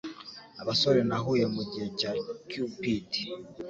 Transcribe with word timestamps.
Abasore 0.61 0.99
nahuye 1.09 1.45
mugihe 1.55 1.87
cya 1.99 2.11
Cupid 2.49 3.09